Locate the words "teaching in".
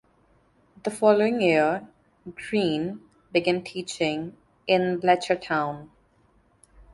3.63-4.99